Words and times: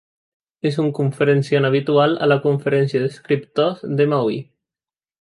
És 0.69 0.79
un 0.83 0.87
conferenciant 0.99 1.69
habitual 1.69 2.17
a 2.27 2.31
la 2.33 2.39
Conferència 2.49 3.05
d'Escriptors 3.05 3.89
de 4.01 4.13
Maui. 4.17 4.43